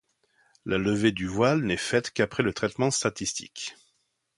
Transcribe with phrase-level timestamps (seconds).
[0.65, 3.75] La levée du voile n'est faite qu'après le traitement statistique.